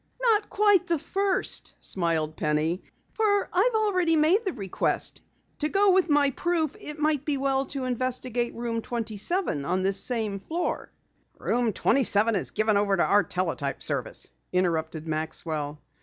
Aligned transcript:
"Not 0.19 0.49
quite 0.49 0.87
the 0.87 0.97
first," 0.97 1.75
smiled 1.79 2.35
Penny, 2.35 2.81
"for 3.13 3.47
I've 3.53 3.75
already 3.75 4.15
made 4.15 4.43
the 4.43 4.53
request. 4.53 5.21
To 5.59 5.69
go 5.69 5.89
on 5.89 5.93
with 5.93 6.09
my 6.09 6.31
proof, 6.31 6.75
it 6.79 6.97
might 6.97 7.23
be 7.23 7.37
well 7.37 7.67
to 7.67 7.83
investigate 7.85 8.55
Room 8.55 8.81
27 8.81 9.63
on 9.63 9.83
this 9.83 10.01
same 10.03 10.39
floor." 10.39 10.91
"Room 11.37 11.71
27 11.71 12.35
is 12.35 12.49
given 12.49 12.77
over 12.77 12.97
to 12.97 13.03
our 13.05 13.21
teletype 13.23 13.83
service," 13.83 14.27
interrupted 14.51 15.07
Maxwell. 15.07 15.79